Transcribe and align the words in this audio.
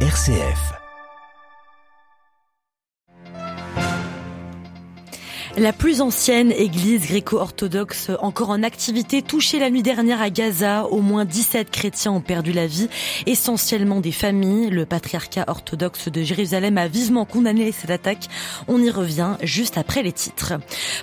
RCF. 0.00 0.85
La 5.58 5.72
plus 5.72 6.02
ancienne 6.02 6.52
église 6.52 7.06
gréco-orthodoxe 7.06 8.10
encore 8.20 8.50
en 8.50 8.62
activité 8.62 9.22
touchée 9.22 9.58
la 9.58 9.70
nuit 9.70 9.82
dernière 9.82 10.20
à 10.20 10.28
Gaza. 10.28 10.84
Au 10.84 11.00
moins 11.00 11.24
17 11.24 11.70
chrétiens 11.70 12.12
ont 12.12 12.20
perdu 12.20 12.52
la 12.52 12.66
vie, 12.66 12.90
essentiellement 13.24 14.00
des 14.00 14.12
familles. 14.12 14.68
Le 14.68 14.84
patriarcat 14.84 15.44
orthodoxe 15.46 16.10
de 16.10 16.22
Jérusalem 16.22 16.76
a 16.76 16.88
vivement 16.88 17.24
condamné 17.24 17.72
cette 17.72 17.88
attaque. 17.88 18.28
On 18.68 18.82
y 18.82 18.90
revient 18.90 19.36
juste 19.42 19.78
après 19.78 20.02
les 20.02 20.12
titres. 20.12 20.52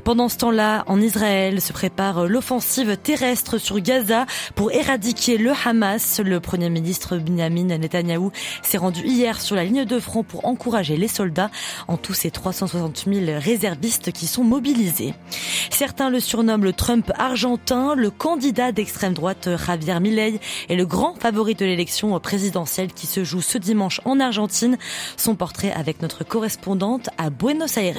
Pendant 0.04 0.30
ce 0.30 0.38
temps-là, 0.38 0.84
en 0.86 1.02
Israël 1.02 1.60
se 1.60 1.74
prépare 1.74 2.28
l'offensive 2.28 2.96
terrestre 2.98 3.58
sur 3.58 3.80
Gaza 3.80 4.28
pour 4.54 4.72
éradiquer 4.72 5.40
le 5.40 5.52
Hamas. 5.66 6.22
Le 6.24 6.40
premier 6.40 6.70
ministre 6.70 7.18
Benjamin 7.18 7.76
Netanyahu 7.76 8.30
s'est 8.62 8.78
rendu 8.78 9.02
hier 9.02 9.42
sur 9.42 9.56
la 9.56 9.64
ligne 9.64 9.86
de 9.86 9.98
front 9.98 10.22
pour 10.22 10.46
encourager 10.46 10.96
les 10.96 11.08
soldats. 11.08 11.50
En 11.88 11.98
tous 11.98 12.14
ces 12.14 12.30
360 12.30 13.06
000 13.12 13.40
réservistes 13.40 14.12
qui 14.12 14.28
sont 14.28 14.43
mobilisés. 14.44 15.14
Certains 15.72 16.10
le 16.10 16.20
surnomment 16.20 16.64
le 16.64 16.74
Trump 16.74 17.12
argentin. 17.18 17.96
Le 17.96 18.12
candidat 18.12 18.72
d'extrême 18.72 19.14
droite 19.14 19.50
Javier 19.66 20.00
Milei 20.00 20.40
est 20.70 20.76
le 20.76 20.86
grand 20.86 21.16
favori 21.16 21.56
de 21.56 21.66
l'élection 21.66 22.20
présidentielle 22.20 22.94
qui 22.94 23.08
se 23.08 23.24
joue 23.24 23.42
ce 23.42 23.58
dimanche 23.58 24.02
en 24.06 24.20
Argentine. 24.20 24.78
Son 25.18 25.36
portrait 25.36 25.72
avec 25.72 26.02
notre 26.02 26.24
correspondante 26.24 27.10
à 27.18 27.30
Buenos 27.30 27.78
Aires. 27.78 27.94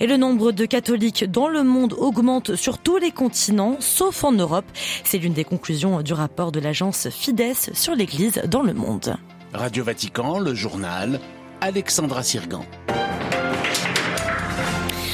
Et 0.00 0.06
le 0.06 0.16
nombre 0.16 0.52
de 0.52 0.64
catholiques 0.64 1.24
dans 1.24 1.48
le 1.48 1.62
monde 1.62 1.94
augmente 1.94 2.56
sur 2.56 2.78
tous 2.78 2.96
les 2.98 3.10
continents, 3.10 3.76
sauf 3.80 4.24
en 4.24 4.32
Europe. 4.32 4.66
C'est 5.04 5.18
l'une 5.18 5.32
des 5.32 5.44
conclusions 5.44 6.02
du 6.02 6.12
rapport 6.12 6.52
de 6.52 6.60
l'agence 6.60 7.08
Fides 7.10 7.54
sur 7.72 7.94
l'Église 7.94 8.42
dans 8.46 8.62
le 8.62 8.74
monde. 8.74 9.16
Radio 9.52 9.84
Vatican, 9.84 10.38
le 10.38 10.54
journal, 10.54 11.20
Alexandra 11.60 12.22
Sirgan. 12.22 12.64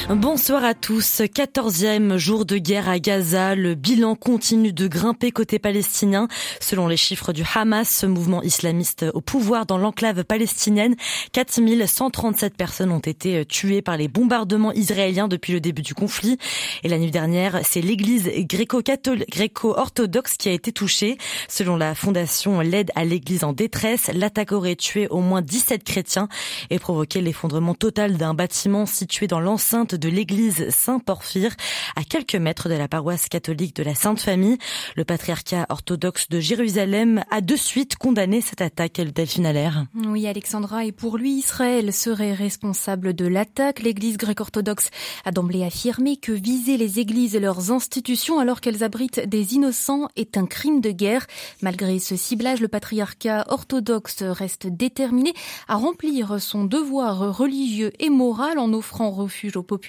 Bonsoir 0.07 0.63
à 0.63 0.75
tous. 0.75 1.23
Quatorzième 1.33 2.17
jour 2.17 2.45
de 2.45 2.59
guerre 2.59 2.87
à 2.87 2.99
Gaza. 2.99 3.55
Le 3.55 3.73
bilan 3.73 4.13
continue 4.13 4.71
de 4.71 4.87
grimper 4.87 5.31
côté 5.31 5.57
palestinien. 5.57 6.27
Selon 6.59 6.87
les 6.87 6.95
chiffres 6.95 7.33
du 7.33 7.43
Hamas, 7.55 7.89
ce 7.89 8.05
mouvement 8.05 8.43
islamiste 8.43 9.03
au 9.15 9.21
pouvoir 9.21 9.65
dans 9.65 9.79
l'enclave 9.79 10.23
palestinienne, 10.23 10.95
4137 11.31 12.55
personnes 12.55 12.91
ont 12.91 12.99
été 12.99 13.47
tuées 13.47 13.81
par 13.81 13.97
les 13.97 14.07
bombardements 14.07 14.73
israéliens 14.73 15.27
depuis 15.27 15.53
le 15.53 15.59
début 15.59 15.81
du 15.81 15.95
conflit. 15.95 16.37
Et 16.83 16.87
la 16.87 16.99
nuit 16.99 17.09
dernière, 17.09 17.61
c'est 17.63 17.81
l'église 17.81 18.29
gréco-orthodoxe 18.29 20.37
qui 20.37 20.49
a 20.49 20.51
été 20.51 20.71
touchée. 20.71 21.17
Selon 21.47 21.77
la 21.77 21.95
fondation 21.95 22.59
L'aide 22.59 22.91
à 22.93 23.05
l'église 23.05 23.43
en 23.43 23.53
détresse, 23.53 24.11
l'attaque 24.13 24.51
aurait 24.51 24.75
tué 24.75 25.07
au 25.07 25.21
moins 25.21 25.41
17 25.41 25.83
chrétiens 25.83 26.27
et 26.69 26.77
provoqué 26.77 27.21
l'effondrement 27.21 27.73
total 27.73 28.17
d'un 28.17 28.35
bâtiment 28.35 28.85
situé 28.85 29.25
dans 29.25 29.39
l'enceinte 29.39 29.94
de 29.95 30.09
l'église 30.09 30.69
Saint-Porphyre, 30.69 31.55
à 31.95 32.03
quelques 32.03 32.35
mètres 32.35 32.69
de 32.69 32.75
la 32.75 32.87
paroisse 32.87 33.29
catholique 33.29 33.75
de 33.75 33.83
la 33.83 33.95
Sainte 33.95 34.19
Famille. 34.19 34.57
Le 34.95 35.05
patriarcat 35.05 35.65
orthodoxe 35.69 36.29
de 36.29 36.39
Jérusalem 36.39 37.23
a 37.31 37.41
de 37.41 37.55
suite 37.55 37.95
condamné 37.95 38.41
cette 38.41 38.61
attaque, 38.61 38.99
Delphine 38.99 39.45
Allaire. 39.45 39.85
Oui, 40.05 40.27
Alexandra, 40.27 40.85
et 40.85 40.91
pour 40.91 41.17
lui, 41.17 41.33
Israël 41.33 41.93
serait 41.93 42.33
responsable 42.33 43.13
de 43.13 43.25
l'attaque. 43.25 43.81
L'église 43.81 44.17
grecque-orthodoxe 44.17 44.89
a 45.23 45.31
d'emblée 45.31 45.63
affirmé 45.63 46.17
que 46.17 46.31
viser 46.31 46.77
les 46.77 46.99
églises 46.99 47.35
et 47.35 47.39
leurs 47.39 47.71
institutions 47.71 48.39
alors 48.39 48.61
qu'elles 48.61 48.83
abritent 48.83 49.27
des 49.27 49.55
innocents 49.55 50.09
est 50.15 50.37
un 50.37 50.45
crime 50.45 50.81
de 50.81 50.91
guerre. 50.91 51.25
Malgré 51.61 51.99
ce 51.99 52.15
ciblage, 52.15 52.59
le 52.59 52.67
patriarcat 52.67 53.45
orthodoxe 53.47 54.23
reste 54.23 54.67
déterminé 54.67 55.33
à 55.67 55.75
remplir 55.75 56.41
son 56.41 56.65
devoir 56.65 57.37
religieux 57.37 57.91
et 57.99 58.09
moral 58.09 58.59
en 58.59 58.73
offrant 58.73 59.11
refuge 59.11 59.55
aux 59.55 59.63
populations 59.63 59.84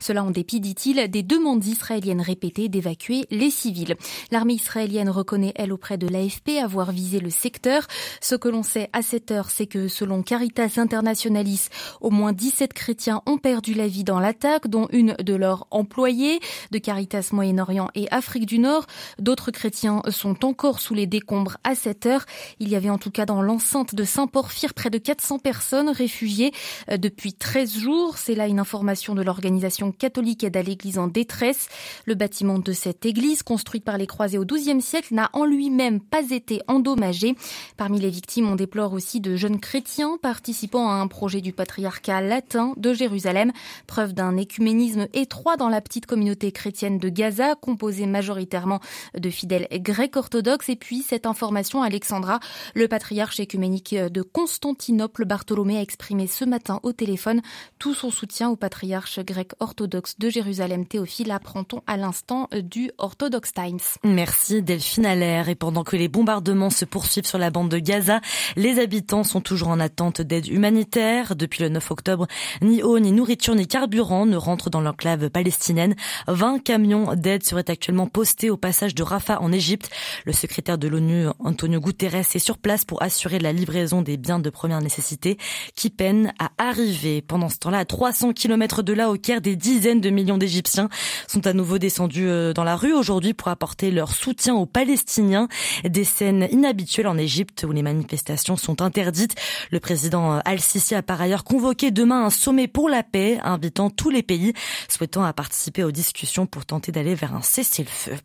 cela 0.00 0.24
en 0.24 0.30
dépit, 0.30 0.60
dit-il, 0.60 1.08
des 1.08 1.22
demandes 1.22 1.64
israéliennes 1.64 2.20
répétées 2.20 2.68
d'évacuer 2.68 3.24
les 3.30 3.50
civils. 3.50 3.96
L'armée 4.30 4.54
israélienne 4.54 5.08
reconnaît, 5.08 5.52
elle, 5.56 5.72
auprès 5.72 5.98
de 5.98 6.08
l'AFP, 6.08 6.58
avoir 6.62 6.92
visé 6.92 7.20
le 7.20 7.30
secteur. 7.30 7.86
Ce 8.20 8.34
que 8.34 8.48
l'on 8.48 8.62
sait 8.62 8.88
à 8.92 9.02
cette 9.02 9.30
heure, 9.30 9.50
c'est 9.50 9.66
que 9.66 9.88
selon 9.88 10.22
Caritas 10.22 10.74
Internationalis, 10.76 11.68
au 12.00 12.10
moins 12.10 12.32
17 12.32 12.72
chrétiens 12.72 13.22
ont 13.26 13.38
perdu 13.38 13.74
la 13.74 13.88
vie 13.88 14.04
dans 14.04 14.20
l'attaque, 14.20 14.68
dont 14.68 14.88
une 14.92 15.14
de 15.18 15.34
leurs 15.34 15.66
employés 15.70 16.40
de 16.70 16.78
Caritas 16.78 17.30
Moyen-Orient 17.32 17.90
et 17.94 18.06
Afrique 18.10 18.46
du 18.46 18.58
Nord. 18.58 18.86
D'autres 19.18 19.50
chrétiens 19.50 20.02
sont 20.10 20.44
encore 20.44 20.80
sous 20.80 20.94
les 20.94 21.06
décombres 21.06 21.56
à 21.64 21.74
cette 21.74 22.06
heure. 22.06 22.24
Il 22.60 22.68
y 22.68 22.76
avait 22.76 22.90
en 22.90 22.98
tout 22.98 23.10
cas 23.10 23.26
dans 23.26 23.42
l'enceinte 23.42 23.94
de 23.94 24.04
Saint-Porphyre 24.04 24.74
près 24.74 24.90
de 24.90 24.98
400 24.98 25.38
personnes 25.38 25.88
réfugiées 25.88 26.52
euh, 26.90 26.96
depuis 26.96 27.32
13 27.32 27.78
jours. 27.78 28.18
C'est 28.18 28.34
là 28.34 28.46
une 28.46 28.60
information 28.60 29.14
de 29.16 29.22
l'organisation 29.22 29.90
catholique 29.90 30.44
aide 30.44 30.56
à 30.56 30.62
l'église 30.62 30.98
en 30.98 31.08
détresse. 31.08 31.68
Le 32.04 32.14
bâtiment 32.14 32.58
de 32.58 32.72
cette 32.72 33.04
église, 33.04 33.42
construite 33.42 33.84
par 33.84 33.98
les 33.98 34.06
croisés 34.06 34.38
au 34.38 34.44
XIIe 34.44 34.80
siècle, 34.80 35.14
n'a 35.14 35.30
en 35.32 35.44
lui-même 35.44 36.00
pas 36.00 36.30
été 36.30 36.60
endommagé. 36.68 37.34
Parmi 37.76 37.98
les 37.98 38.10
victimes, 38.10 38.48
on 38.48 38.56
déplore 38.56 38.92
aussi 38.92 39.20
de 39.20 39.36
jeunes 39.36 39.58
chrétiens 39.58 40.18
participant 40.22 40.88
à 40.88 40.94
un 40.94 41.08
projet 41.08 41.40
du 41.40 41.52
patriarcat 41.52 42.20
latin 42.20 42.72
de 42.76 42.92
Jérusalem, 42.92 43.52
preuve 43.86 44.12
d'un 44.12 44.36
écuménisme 44.36 45.08
étroit 45.12 45.56
dans 45.56 45.68
la 45.68 45.80
petite 45.80 46.06
communauté 46.06 46.52
chrétienne 46.52 46.98
de 46.98 47.08
Gaza, 47.08 47.54
composée 47.54 48.06
majoritairement 48.06 48.80
de 49.18 49.30
fidèles 49.30 49.68
grecs 49.72 50.16
orthodoxes. 50.16 50.68
Et 50.68 50.76
puis, 50.76 51.02
cette 51.02 51.26
information, 51.26 51.82
Alexandra, 51.82 52.40
le 52.74 52.88
patriarche 52.88 53.40
écuménique 53.40 53.94
de 53.94 54.22
Constantinople, 54.22 55.24
Bartholomé, 55.24 55.78
a 55.78 55.82
exprimé 55.82 56.26
ce 56.26 56.44
matin 56.44 56.80
au 56.82 56.92
téléphone 56.92 57.42
tout 57.78 57.94
son 57.94 58.10
soutien 58.10 58.50
au 58.50 58.56
patriarche 58.56 59.05
grec 59.18 59.52
orthodoxe 59.60 60.18
de 60.18 60.28
Jérusalem, 60.28 60.86
Théophile, 60.86 61.30
apprend-on 61.30 61.82
à 61.86 61.96
l'instant 61.96 62.48
du 62.52 62.90
Orthodox 62.98 63.52
Times. 63.52 63.80
Merci 64.04 64.62
Delphine 64.62 65.06
Allaire. 65.06 65.48
Et 65.48 65.54
pendant 65.54 65.84
que 65.84 65.96
les 65.96 66.08
bombardements 66.08 66.70
se 66.70 66.84
poursuivent 66.84 67.26
sur 67.26 67.38
la 67.38 67.50
bande 67.50 67.70
de 67.70 67.78
Gaza, 67.78 68.20
les 68.56 68.78
habitants 68.78 69.24
sont 69.24 69.40
toujours 69.40 69.68
en 69.68 69.80
attente 69.80 70.20
d'aide 70.20 70.48
humanitaire. 70.48 71.36
Depuis 71.36 71.62
le 71.62 71.68
9 71.68 71.90
octobre, 71.90 72.26
ni 72.62 72.82
eau, 72.82 72.98
ni 72.98 73.12
nourriture, 73.12 73.54
ni 73.54 73.66
carburant 73.66 74.26
ne 74.26 74.36
rentrent 74.36 74.70
dans 74.70 74.80
l'enclave 74.80 75.30
palestinienne. 75.30 75.94
20 76.28 76.62
camions 76.62 77.14
d'aide 77.14 77.44
seraient 77.44 77.70
actuellement 77.70 78.06
postés 78.06 78.50
au 78.50 78.56
passage 78.56 78.94
de 78.94 79.02
Rafah 79.02 79.40
en 79.40 79.52
Égypte. 79.52 79.90
Le 80.24 80.32
secrétaire 80.32 80.78
de 80.78 80.88
l'ONU, 80.88 81.26
Antonio 81.38 81.80
Guterres, 81.80 82.14
est 82.16 82.38
sur 82.38 82.58
place 82.58 82.84
pour 82.84 83.02
assurer 83.02 83.38
la 83.38 83.52
livraison 83.52 84.02
des 84.02 84.16
biens 84.16 84.38
de 84.38 84.50
première 84.50 84.80
nécessité 84.80 85.38
qui 85.74 85.90
peinent 85.90 86.32
à 86.38 86.50
arriver. 86.58 87.22
Pendant 87.22 87.48
ce 87.48 87.58
temps-là, 87.58 87.78
à 87.78 87.84
300 87.84 88.32
km 88.32 88.82
de 88.82 88.92
là 88.96 89.10
au 89.10 89.16
Caire, 89.16 89.40
des 89.40 89.54
dizaines 89.54 90.00
de 90.00 90.10
millions 90.10 90.38
d'Égyptiens 90.38 90.88
sont 91.28 91.46
à 91.46 91.52
nouveau 91.52 91.78
descendus 91.78 92.28
euh, 92.28 92.52
dans 92.52 92.64
la 92.64 92.76
rue 92.76 92.92
aujourd'hui 92.92 93.34
pour 93.34 93.48
apporter 93.48 93.90
leur 93.90 94.12
soutien 94.12 94.54
aux 94.54 94.66
Palestiniens. 94.66 95.48
Des 95.84 96.04
scènes 96.04 96.48
inhabituelles 96.50 97.06
en 97.06 97.18
Égypte 97.18 97.64
où 97.68 97.72
les 97.72 97.82
manifestations 97.82 98.56
sont 98.56 98.82
interdites. 98.82 99.34
Le 99.70 99.80
président 99.80 100.34
euh, 100.34 100.40
Al-Sisi 100.44 100.94
a 100.94 101.02
par 101.02 101.20
ailleurs 101.20 101.44
convoqué 101.44 101.90
demain 101.90 102.24
un 102.24 102.30
sommet 102.30 102.66
pour 102.66 102.88
la 102.88 103.02
paix, 103.02 103.38
invitant 103.44 103.90
tous 103.90 104.10
les 104.10 104.22
pays 104.22 104.52
souhaitant 104.88 105.24
à 105.24 105.32
participer 105.32 105.84
aux 105.84 105.92
discussions 105.92 106.46
pour 106.46 106.64
tenter 106.64 106.92
d'aller 106.92 107.14
vers 107.14 107.34
un 107.34 107.42
cessez-le-feu. 107.42 108.16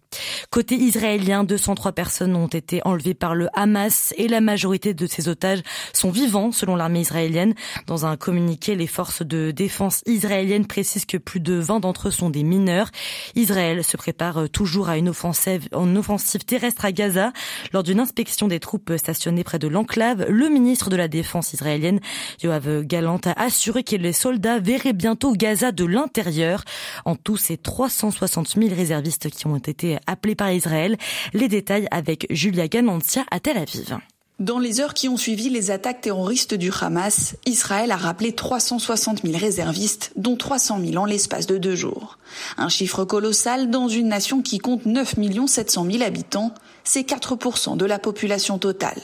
Côté 0.50 0.76
israélien, 0.76 1.44
203 1.44 1.92
personnes 1.92 2.36
ont 2.36 2.48
été 2.48 2.82
enlevées 2.86 3.14
par 3.14 3.36
le 3.36 3.48
Hamas 3.54 4.14
et 4.18 4.28
la 4.28 4.42
majorité 4.42 4.94
de 4.94 5.06
ces 5.06 5.28
otages 5.28 5.62
sont 5.94 6.12
vivants 6.12 6.52
selon 6.52 6.76
l'armée 6.76 7.02
israélienne. 7.02 7.54
Dans 7.88 8.06
un 8.06 8.18
communiqué, 8.18 8.76
les 8.76 8.88
forces 8.88 9.22
de 9.22 9.52
défense 9.52 10.02
israéliennes 10.06 10.61
précise 10.68 11.06
que 11.06 11.18
plus 11.18 11.40
de 11.40 11.54
20 11.54 11.80
d'entre 11.82 12.08
eux 12.08 12.12
sont 12.12 12.30
des 12.30 12.44
mineurs. 12.44 12.90
Israël 13.36 13.84
se 13.84 13.98
prépare 13.98 14.50
toujours 14.50 14.90
à 14.90 14.98
une 14.98 15.10
offensive, 15.10 15.68
une 15.74 15.98
offensive 15.98 16.46
terrestre 16.46 16.86
à 16.86 16.92
Gaza. 16.92 17.34
Lors 17.74 17.84
d'une 17.84 18.00
inspection 18.00 18.48
des 18.48 18.60
troupes 18.60 18.94
stationnées 18.98 19.44
près 19.44 19.60
de 19.60 19.68
l'enclave, 19.68 20.26
le 20.30 20.50
ministre 20.50 20.90
de 20.90 20.96
la 20.96 21.08
Défense 21.08 21.54
israélienne, 21.54 22.00
Yoav 22.44 22.84
Galant, 22.84 23.20
a 23.26 23.42
assuré 23.42 23.84
que 23.84 23.96
les 23.96 24.14
soldats 24.14 24.60
verraient 24.60 24.94
bientôt 24.94 25.34
Gaza 25.34 25.72
de 25.72 25.86
l'intérieur. 25.86 26.64
En 27.06 27.16
tout, 27.16 27.38
c'est 27.38 27.62
360 27.62 28.56
000 28.60 28.74
réservistes 28.74 29.30
qui 29.30 29.48
ont 29.48 29.58
été 29.58 29.98
appelés 30.08 30.36
par 30.36 30.52
Israël. 30.52 30.98
Les 31.34 31.48
détails 31.48 31.88
avec 31.92 32.28
Julia 32.30 32.68
Ganantia 32.68 33.24
à 33.32 33.40
Tel 33.40 33.58
Aviv. 33.58 33.98
Dans 34.42 34.58
les 34.58 34.82
heures 34.82 34.96
qui 34.96 35.08
ont 35.08 35.18
suivi 35.18 35.50
les 35.50 35.70
attaques 35.70 36.02
terroristes 36.02 36.56
du 36.56 36.72
Hamas, 36.82 37.36
Israël 37.46 37.92
a 37.92 37.96
rappelé 37.96 38.34
360 38.34 39.22
000 39.24 39.38
réservistes, 39.38 40.14
dont 40.16 40.36
300 40.36 40.80
000 40.84 40.96
en 40.96 41.06
l'espace 41.06 41.46
de 41.46 41.60
deux 41.60 41.76
jours. 41.76 42.18
Un 42.58 42.68
chiffre 42.68 43.06
colossal 43.06 43.70
dans 43.70 43.88
une 43.88 44.08
nation 44.08 44.42
qui 44.42 44.58
compte 44.58 44.88
9 44.88 45.14
700 45.46 45.86
000 45.92 46.04
habitants, 46.04 46.56
c'est 46.84 47.08
4% 47.08 47.78
de 47.78 47.86
la 47.86 48.00
population 48.00 48.58
totale. 48.58 49.00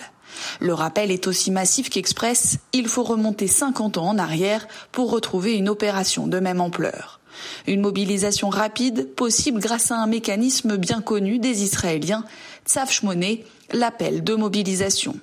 Le 0.60 0.74
rappel 0.74 1.12
est 1.12 1.28
aussi 1.28 1.52
massif 1.52 1.92
qu'express, 1.92 2.58
il 2.74 2.88
faut 2.88 3.04
remonter 3.04 3.46
50 3.46 4.00
ans 4.00 4.08
en 4.08 4.18
arrière 4.18 4.68
pour 4.92 5.12
retrouver 5.12 5.54
une 5.54 5.70
opération 5.70 6.26
de 6.26 6.40
même 6.40 6.62
ampleur. 6.62 7.20
Une 7.68 7.82
mobilisation 7.82 8.50
rapide, 8.50 9.14
possible 9.14 9.60
grâce 9.60 9.92
à 9.92 9.98
un 9.98 10.08
mécanisme 10.08 10.78
bien 10.78 11.00
connu 11.00 11.38
des 11.38 11.62
Israéliens, 11.62 12.26
Tzaf 12.66 12.92
Shmoné, 12.92 13.46
l'appel 13.72 14.24
de 14.24 14.34
mobilisation. 14.34 15.16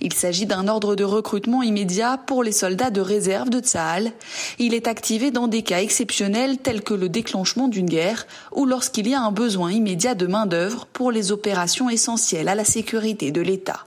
Il 0.00 0.12
s'agit 0.12 0.46
d'un 0.46 0.68
ordre 0.68 0.94
de 0.96 1.04
recrutement 1.04 1.62
immédiat 1.62 2.18
pour 2.26 2.42
les 2.42 2.52
soldats 2.52 2.90
de 2.90 3.00
réserve 3.00 3.50
de 3.50 3.60
Tsahal. 3.60 4.12
Il 4.58 4.74
est 4.74 4.88
activé 4.88 5.30
dans 5.30 5.48
des 5.48 5.62
cas 5.62 5.80
exceptionnels 5.80 6.58
tels 6.58 6.82
que 6.82 6.94
le 6.94 7.08
déclenchement 7.08 7.68
d'une 7.68 7.86
guerre 7.86 8.26
ou 8.52 8.66
lorsqu'il 8.66 9.08
y 9.08 9.14
a 9.14 9.20
un 9.20 9.32
besoin 9.32 9.72
immédiat 9.72 10.14
de 10.14 10.26
main-d'œuvre 10.26 10.86
pour 10.92 11.10
les 11.10 11.32
opérations 11.32 11.90
essentielles 11.90 12.48
à 12.48 12.54
la 12.54 12.64
sécurité 12.64 13.30
de 13.30 13.40
l'État. 13.40 13.86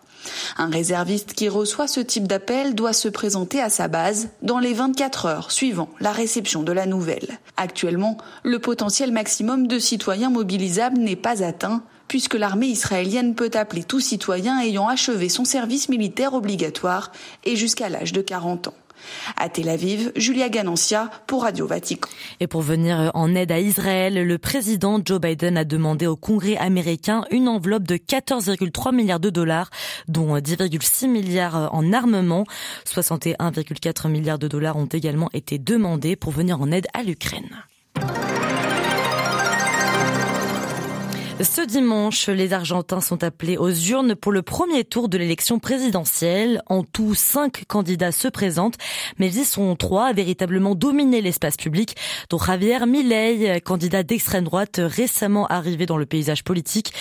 Un 0.58 0.70
réserviste 0.70 1.34
qui 1.34 1.50
reçoit 1.50 1.88
ce 1.88 2.00
type 2.00 2.28
d'appel 2.28 2.76
doit 2.76 2.94
se 2.94 3.08
présenter 3.08 3.62
à 3.62 3.70
sa 3.70 3.88
base 3.88 4.30
dans 4.42 4.60
les 4.60 4.74
24 4.74 5.26
heures 5.26 5.52
suivant 5.52 5.90
la 6.00 6.12
réception 6.12 6.64
de 6.64 6.72
la 6.72 6.86
nouvelle. 6.86 7.40
Actuellement, 7.58 8.18
le 8.44 8.60
potentiel 8.60 9.12
maximum 9.12 9.68
de 9.68 9.80
citoyens 9.80 10.30
mobilisables 10.30 10.98
n'est 10.98 11.16
pas 11.16 11.44
atteint 11.44 11.84
puisque 12.07 12.36
l'armée 12.36 12.68
israélienne 12.68 13.36
peut 13.36 13.52
appeler 13.54 13.84
tout 13.84 14.00
citoyen 14.00 14.60
ayant 14.60 14.88
achevé 14.88 15.30
son 15.30 15.46
service 15.46 15.90
militaire 15.90 16.34
obligatoire 16.34 17.12
et 17.44 17.56
jusqu'à 17.56 17.90
l'âge 17.90 18.13
de 18.13 18.22
40 18.22 18.68
ans. 18.69 18.74
À 19.38 19.50
Tel 19.50 19.69
Aviv, 19.69 20.12
Julia 20.16 20.50
Ganancia 20.50 21.10
pour 21.28 21.44
Radio 21.44 21.68
Vatican. 21.68 22.10
Et 22.40 22.48
pour 22.48 22.62
venir 22.62 23.12
en 23.13 23.36
aide 23.36 23.52
à 23.52 23.60
Israël, 23.60 24.25
le 24.25 24.38
président 24.38 25.00
Joe 25.04 25.19
Biden 25.19 25.57
a 25.57 25.63
demandé 25.63 26.07
au 26.07 26.16
Congrès 26.16 26.57
américain 26.57 27.25
une 27.31 27.48
enveloppe 27.48 27.84
de 27.84 27.96
14,3 27.96 28.96
milliards 28.96 29.19
de 29.19 29.30
dollars, 29.30 29.69
dont 30.08 30.38
10,6 30.38 31.08
milliards 31.08 31.74
en 31.74 31.94
armement. 31.94 32.46
61,4 32.86 34.10
milliards 34.10 34.40
de 34.40 34.48
dollars 34.48 34.78
ont 34.78 34.86
également 34.86 35.30
été 35.34 35.58
demandés 35.58 36.16
pour 36.16 36.31
venir 36.31 36.62
en 36.62 36.72
aide 36.72 36.88
à 36.94 37.04
l'Ukraine. 37.04 37.63
Ce 41.42 41.62
dimanche, 41.62 42.30
les 42.30 42.54
Argentins 42.54 43.02
sont 43.02 43.22
appelés 43.24 43.58
aux 43.58 43.70
urnes 43.70 44.16
pour 44.16 44.32
le 44.32 44.42
premier 44.42 44.86
tour 44.86 45.10
de 45.10 45.18
l'élection 45.18 45.60
présidentielle. 45.60 46.62
En 46.68 46.84
tout, 46.84 47.14
cinq 47.14 47.66
candidats 47.68 48.14
se 48.14 48.30
présentent, 48.30 48.78
mais 49.20 49.32
ils 49.34 49.46
sont 49.46 49.76
trois 49.76 50.06
à 50.06 50.14
véritablement 50.14 50.76
dominer 50.76 51.22
l'espace 51.22 51.58
public, 51.58 51.98
dont 52.30 52.38
Javier 52.38 52.86
Milei, 52.86 53.60
candidat 53.60 54.04
d'extrême 54.04 54.46
droite 54.46 54.80
récemment 54.82 55.46
arrivé 55.48 55.86
dans 55.86 55.98
le 55.98 56.06
paysage 56.06 56.46
politique. 56.46 56.94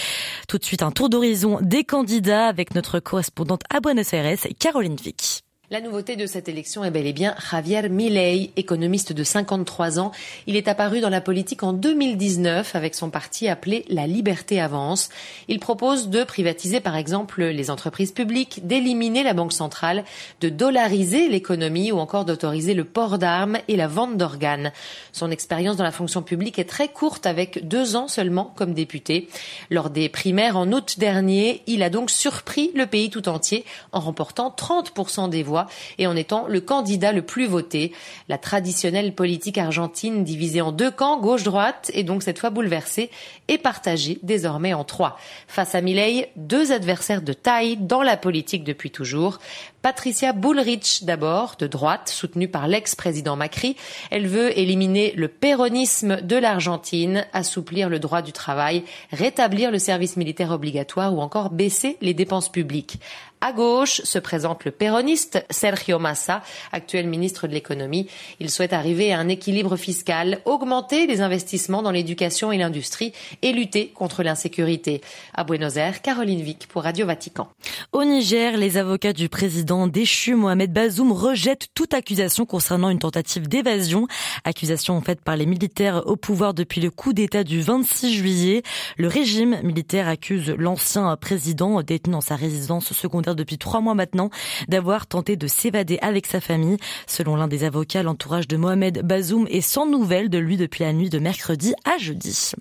Tout 0.49 0.59
de 0.59 0.65
suite, 0.65 0.83
un 0.83 0.91
tour 0.91 1.09
d'horizon 1.09 1.59
des 1.61 1.85
candidats 1.85 2.47
avec 2.49 2.75
notre 2.75 2.99
correspondante 2.99 3.63
à 3.71 3.79
Buenos 3.79 4.13
Aires, 4.13 4.37
Caroline 4.59 4.97
Vick. 4.97 5.44
La 5.71 5.81
nouveauté 5.81 6.15
de 6.17 6.27
cette 6.27 6.51
élection 6.51 6.85
est 6.85 6.91
bel 6.91 7.07
et 7.07 7.15
bien 7.15 7.35
Javier 7.51 7.89
Milei, 7.89 8.51
économiste 8.57 9.15
de 9.15 9.25
53 9.25 9.99
ans. 9.99 10.13
Il 10.47 10.57
est 10.57 10.69
apparu 10.69 11.01
dans 11.01 11.09
la 11.09 11.23
politique 11.23 11.63
en 11.63 11.73
2019 11.73 12.77
avec 12.77 12.95
son 12.95 13.09
parti 13.09 13.49
appelé 13.49 13.87
La 13.89 14.07
Liberté 14.07 14.61
Avance. 14.61 15.09
Il 15.49 15.61
propose 15.61 16.11
de 16.11 16.23
privatiser 16.23 16.81
par 16.81 16.97
exemple 16.97 17.43
les 17.43 17.71
entreprises 17.71 18.13
publiques, 18.13 18.67
d'éliminer 18.67 19.23
la 19.23 19.33
banque 19.33 19.55
centrale, 19.55 20.05
de 20.43 20.51
dollariser 20.51 21.31
l'économie 21.31 21.93
ou 21.93 21.99
encore 21.99 22.27
d'autoriser 22.27 22.75
le 22.75 22.85
port 22.85 23.17
d'armes 23.17 23.57
et 23.67 23.77
la 23.77 23.89
vente 23.89 24.19
d'organes. 24.19 24.71
Son 25.13 25.31
expérience 25.31 25.79
dans 25.79 25.85
la 25.85 25.93
fonction 25.93 26.21
publique 26.21 26.59
est 26.59 26.69
très 26.69 26.89
courte 26.89 27.25
avec 27.25 27.67
deux 27.67 27.97
ans 27.97 28.07
seulement 28.07 28.53
comme 28.55 28.75
député. 28.75 29.31
Lors 29.71 29.89
des 29.89 30.11
primaires 30.11 30.59
en 30.59 30.71
août 30.73 30.97
dernier, 30.99 31.63
il 31.67 31.83
a 31.83 31.89
donc 31.89 32.11
surpris 32.11 32.71
le 32.75 32.85
pays 32.85 33.09
tout 33.09 33.31
entier 33.31 33.65
en 33.93 34.01
remportant 34.01 34.55
30% 34.55 35.31
des 35.31 35.43
voix 35.43 35.54
et 35.99 36.07
en 36.07 36.17
étant 36.17 36.47
le 36.49 36.61
candidat 36.61 37.13
le 37.13 37.23
plus 37.23 37.47
voté. 37.47 37.93
La 38.29 38.39
traditionnelle 38.39 39.15
politique 39.15 39.59
argentine 39.59 40.25
divisée 40.25 40.61
en 40.61 40.73
deux 40.73 40.91
camps, 40.91 41.21
gauche-droite, 41.21 41.91
est 41.95 42.03
donc 42.03 42.23
cette 42.23 42.39
fois 42.39 42.51
bouleversée 42.51 43.11
et 43.49 43.59
partagée 43.59 44.19
désormais 44.23 44.75
en 44.75 44.85
trois. 44.85 45.19
Face 45.49 45.75
à 45.75 45.81
Milei, 45.81 46.31
deux 46.37 46.73
adversaires 46.73 47.23
de 47.23 47.33
taille 47.33 47.77
dans 47.77 48.03
la 48.03 48.17
politique 48.17 48.65
depuis 48.65 48.91
toujours. 48.91 49.39
Patricia 49.85 50.33
Bullrich 50.33 51.05
d'abord, 51.05 51.57
de 51.59 51.67
droite, 51.67 52.09
soutenue 52.09 52.49
par 52.49 52.69
l'ex-président 52.69 53.37
Macri. 53.37 53.77
Elle 54.11 54.27
veut 54.27 54.59
éliminer 54.59 55.13
le 55.15 55.29
péronisme 55.29 56.23
de 56.23 56.37
l'Argentine, 56.37 57.27
assouplir 57.35 57.91
le 57.91 57.99
droit 57.99 58.23
du 58.23 58.33
travail, 58.33 58.85
rétablir 59.13 59.71
le 59.71 59.79
service 59.79 60.17
militaire 60.17 60.53
obligatoire 60.53 61.13
ou 61.13 61.21
encore 61.21 61.51
baisser 61.51 61.99
les 62.01 62.15
dépenses 62.15 62.49
publiques. 62.49 62.99
À 63.43 63.53
gauche 63.53 64.01
se 64.05 64.19
présente 64.19 64.65
le 64.65 64.71
péroniste 64.71 65.45
Sergio 65.51 65.99
Massa, 65.99 66.43
actuel 66.73 67.07
ministre 67.07 67.47
de 67.47 67.53
l'économie. 67.53 68.09
Il 68.41 68.49
souhaite 68.49 68.73
arriver 68.73 69.13
à 69.13 69.19
un 69.19 69.29
équilibre 69.29 69.77
fiscal, 69.77 70.41
augmenter 70.47 71.07
les 71.07 71.21
investissements 71.21 71.83
dans 71.83 71.91
l'éducation 71.91 72.53
et 72.53 72.57
l'industrie 72.57 73.13
et 73.43 73.53
lutter 73.53 73.89
contre 73.89 74.23
l'insécurité. 74.23 75.03
À 75.35 75.45
Buenos 75.45 75.77
Aires, 75.77 76.01
Caroline 76.01 76.41
Vic 76.41 76.67
pour 76.69 76.85
Radio 76.85 77.05
Vatican. 77.05 77.49
Au 77.93 78.03
Niger, 78.03 78.57
les 78.57 78.79
avocats 78.79 79.13
du 79.13 79.29
président 79.29 79.74
déchu 79.87 80.35
Mohamed 80.35 80.73
Bazoum 80.73 81.13
rejettent 81.13 81.69
toute 81.75 81.95
accusation 81.95 82.47
concernant 82.47 82.91
une 82.91 82.99
tentative 82.99 83.49
d'évasion, 83.49 84.07
accusation 84.45 85.01
faite 85.01 85.21
par 85.21 85.37
les 85.37 85.47
militaires 85.47 86.07
au 86.07 86.17
pouvoir 86.17 86.55
depuis 86.55 86.81
le 86.81 86.91
coup 86.91 87.13
d'État 87.13 87.45
du 87.45 87.61
26 87.61 88.15
juillet. 88.15 88.63
Le 88.97 89.09
régime 89.09 89.61
militaire 89.63 90.09
accuse 90.09 90.51
l'ancien 90.57 91.17
président 91.17 91.83
détenu 91.83 92.13
dans 92.13 92.21
sa 92.21 92.37
résidence 92.37 92.93
secondaire 92.93 93.35
depuis 93.35 93.59
trois 93.59 93.81
mois 93.81 93.95
maintenant 93.95 94.31
d'avoir 94.69 95.07
tenté 95.07 95.37
de 95.37 95.47
s'évader 95.47 95.99
avec 96.03 96.27
sa 96.27 96.41
famille. 96.41 96.77
Selon 97.07 97.37
l'un 97.37 97.49
des 97.49 97.65
avocats, 97.65 98.03
l'entourage 98.03 98.49
de 98.49 98.57
Mohamed 98.57 99.03
Bazoum 99.05 99.47
est 99.51 99.61
sans 99.61 99.87
nouvelles 99.87 100.31
de 100.31 100.39
lui 100.39 100.57
depuis 100.57 100.85
la 100.85 100.93
nuit 100.93 101.11
de 101.11 101.19
mercredi 101.19 101.75
à 101.85 101.99
jeudi. 101.99 102.53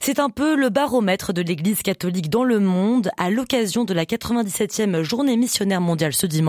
C'est 0.00 0.18
un 0.18 0.30
peu 0.30 0.56
le 0.56 0.68
baromètre 0.68 1.32
de 1.32 1.42
l'église 1.42 1.82
catholique 1.82 2.30
dans 2.30 2.44
le 2.44 2.58
monde. 2.58 3.10
À 3.16 3.30
l'occasion 3.30 3.84
de 3.84 3.94
la 3.94 4.04
97e 4.04 5.02
journée 5.02 5.36
missionnaire 5.36 5.80
mondiale 5.80 6.12
ce 6.12 6.26
dimanche, 6.26 6.41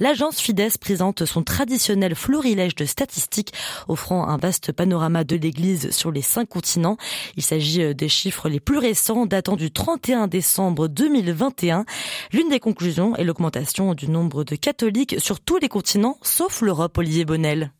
l'agence 0.00 0.40
Fides 0.40 0.78
présente 0.80 1.24
son 1.24 1.42
traditionnel 1.42 2.14
florilège 2.14 2.74
de 2.74 2.84
statistiques 2.84 3.52
offrant 3.88 4.28
un 4.28 4.36
vaste 4.36 4.72
panorama 4.72 5.24
de 5.24 5.36
l'église 5.36 5.90
sur 5.90 6.10
les 6.10 6.22
cinq 6.22 6.48
continents. 6.48 6.96
Il 7.36 7.42
s'agit 7.42 7.94
des 7.94 8.08
chiffres 8.08 8.48
les 8.48 8.60
plus 8.60 8.78
récents 8.78 9.26
datant 9.26 9.56
du 9.56 9.70
31 9.70 10.26
décembre 10.26 10.88
2021. 10.88 11.84
L'une 12.32 12.48
des 12.48 12.60
conclusions 12.60 13.16
est 13.16 13.24
l'augmentation 13.24 13.94
du 13.94 14.08
nombre 14.08 14.44
de 14.44 14.56
catholiques 14.56 15.16
sur 15.18 15.40
tous 15.40 15.58
les 15.58 15.68
continents 15.68 16.18
sauf 16.22 16.60
l'Europe, 16.62 16.96
Olivier 16.98 17.24
Bonnel. 17.24 17.72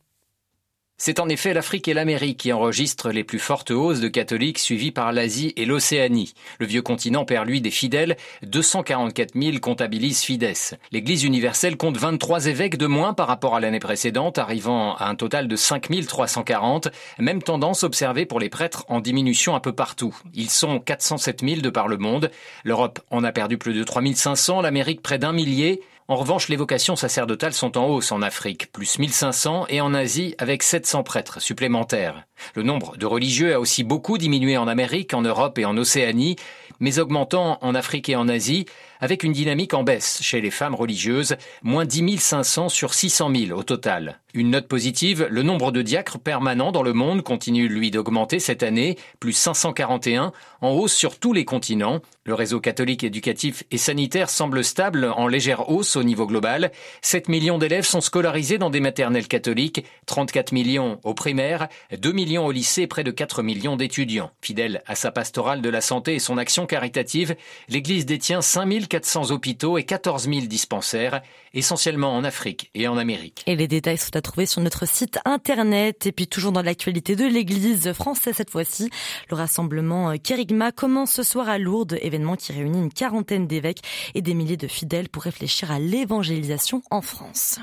C'est 1.04 1.18
en 1.18 1.28
effet 1.28 1.52
l'Afrique 1.52 1.88
et 1.88 1.94
l'Amérique 1.94 2.38
qui 2.38 2.52
enregistrent 2.52 3.10
les 3.10 3.24
plus 3.24 3.40
fortes 3.40 3.72
hausses 3.72 3.98
de 3.98 4.06
catholiques, 4.06 4.60
suivies 4.60 4.92
par 4.92 5.10
l'Asie 5.10 5.52
et 5.56 5.64
l'Océanie. 5.64 6.32
Le 6.60 6.66
vieux 6.66 6.80
continent 6.80 7.24
perd 7.24 7.48
lui 7.48 7.60
des 7.60 7.72
fidèles, 7.72 8.16
244 8.44 9.32
000 9.34 9.58
comptabilise 9.58 10.20
Fides. 10.20 10.78
L'Église 10.92 11.24
universelle 11.24 11.76
compte 11.76 11.96
23 11.96 12.46
évêques 12.46 12.76
de 12.76 12.86
moins 12.86 13.14
par 13.14 13.26
rapport 13.26 13.56
à 13.56 13.60
l'année 13.60 13.80
précédente, 13.80 14.38
arrivant 14.38 14.94
à 14.94 15.06
un 15.06 15.16
total 15.16 15.48
de 15.48 15.56
5 15.56 15.88
340. 16.06 16.86
Même 17.18 17.42
tendance 17.42 17.82
observée 17.82 18.24
pour 18.24 18.38
les 18.38 18.48
prêtres 18.48 18.84
en 18.86 19.00
diminution 19.00 19.56
un 19.56 19.60
peu 19.60 19.72
partout. 19.72 20.16
Ils 20.34 20.50
sont 20.50 20.78
407 20.78 21.40
000 21.44 21.62
de 21.62 21.70
par 21.70 21.88
le 21.88 21.96
monde. 21.96 22.30
L'Europe 22.62 23.00
en 23.10 23.24
a 23.24 23.32
perdu 23.32 23.58
plus 23.58 23.74
de 23.74 23.82
3 23.82 24.04
500, 24.14 24.60
l'Amérique 24.60 25.02
près 25.02 25.18
d'un 25.18 25.32
millier. 25.32 25.80
En 26.08 26.16
revanche, 26.16 26.48
les 26.48 26.56
vocations 26.56 26.96
sacerdotales 26.96 27.52
sont 27.52 27.78
en 27.78 27.86
hausse 27.86 28.12
en 28.12 28.22
Afrique, 28.22 28.72
plus 28.72 28.98
1500, 28.98 29.66
et 29.68 29.80
en 29.80 29.94
Asie, 29.94 30.34
avec 30.38 30.62
700 30.62 31.02
prêtres 31.02 31.40
supplémentaires. 31.40 32.24
Le 32.54 32.62
nombre 32.62 32.96
de 32.96 33.06
religieux 33.06 33.54
a 33.54 33.60
aussi 33.60 33.84
beaucoup 33.84 34.18
diminué 34.18 34.56
en 34.56 34.68
Amérique, 34.68 35.14
en 35.14 35.22
Europe 35.22 35.58
et 35.58 35.64
en 35.64 35.76
Océanie, 35.76 36.36
mais 36.80 36.98
augmentant 36.98 37.58
en 37.60 37.74
Afrique 37.74 38.08
et 38.08 38.16
en 38.16 38.28
Asie, 38.28 38.66
avec 39.00 39.24
une 39.24 39.32
dynamique 39.32 39.74
en 39.74 39.82
baisse 39.82 40.20
chez 40.22 40.40
les 40.40 40.50
femmes 40.50 40.74
religieuses, 40.74 41.36
moins 41.62 41.84
10 41.84 42.18
500 42.18 42.68
sur 42.68 42.94
600 42.94 43.30
000 43.34 43.58
au 43.58 43.62
total. 43.64 44.20
Une 44.34 44.50
note 44.50 44.66
positive, 44.66 45.26
le 45.28 45.42
nombre 45.42 45.72
de 45.72 45.82
diacres 45.82 46.18
permanents 46.18 46.72
dans 46.72 46.82
le 46.82 46.92
monde 46.94 47.22
continue 47.22 47.68
lui 47.68 47.90
d'augmenter 47.90 48.38
cette 48.38 48.62
année, 48.62 48.96
plus 49.20 49.32
541, 49.32 50.32
en 50.62 50.70
hausse 50.70 50.94
sur 50.94 51.18
tous 51.18 51.32
les 51.32 51.44
continents. 51.44 52.00
Le 52.24 52.32
réseau 52.32 52.60
catholique 52.60 53.04
éducatif 53.04 53.64
et 53.70 53.76
sanitaire 53.76 54.30
semble 54.30 54.64
stable, 54.64 55.12
en 55.16 55.26
légère 55.26 55.68
hausse 55.68 55.96
au 55.96 56.02
niveau 56.04 56.26
global. 56.26 56.70
7 57.02 57.28
millions 57.28 57.58
d'élèves 57.58 57.84
sont 57.84 58.00
scolarisés 58.00 58.58
dans 58.58 58.70
des 58.70 58.80
maternelles 58.80 59.28
catholiques, 59.28 59.84
34 60.06 60.52
millions 60.52 60.98
au 61.02 61.12
primaire, 61.12 61.68
2 61.96 62.12
au 62.38 62.50
lycée, 62.50 62.86
près 62.86 63.04
de 63.04 63.10
4 63.10 63.42
millions 63.42 63.76
d'étudiants. 63.76 64.30
Fidèle 64.40 64.82
à 64.86 64.94
sa 64.94 65.10
pastorale 65.10 65.60
de 65.60 65.68
la 65.68 65.80
santé 65.80 66.14
et 66.14 66.18
son 66.18 66.38
action 66.38 66.66
caritative, 66.66 67.36
l'Église 67.68 68.06
détient 68.06 68.42
5400 68.42 69.30
hôpitaux 69.30 69.78
et 69.78 69.84
14 69.84 70.28
000 70.28 70.46
dispensaires, 70.46 71.22
essentiellement 71.54 72.14
en 72.14 72.24
Afrique 72.24 72.70
et 72.74 72.88
en 72.88 72.96
Amérique. 72.96 73.42
Et 73.46 73.56
les 73.56 73.68
détails 73.68 73.98
sont 73.98 74.16
à 74.16 74.22
trouver 74.22 74.46
sur 74.46 74.60
notre 74.60 74.86
site 74.86 75.18
internet. 75.24 76.06
Et 76.06 76.12
puis 76.12 76.26
toujours 76.26 76.52
dans 76.52 76.62
l'actualité 76.62 77.16
de 77.16 77.24
l'Église 77.24 77.92
française 77.92 78.34
cette 78.36 78.50
fois-ci, 78.50 78.90
le 79.30 79.36
rassemblement 79.36 80.16
Kérigma 80.18 80.72
commence 80.72 81.12
ce 81.12 81.22
soir 81.22 81.48
à 81.48 81.58
Lourdes, 81.58 81.98
événement 82.00 82.36
qui 82.36 82.52
réunit 82.52 82.78
une 82.78 82.92
quarantaine 82.92 83.46
d'évêques 83.46 83.82
et 84.14 84.22
des 84.22 84.34
milliers 84.34 84.56
de 84.56 84.68
fidèles 84.68 85.08
pour 85.08 85.22
réfléchir 85.22 85.70
à 85.70 85.78
l'évangélisation 85.78 86.82
en 86.90 87.02
France. 87.02 87.58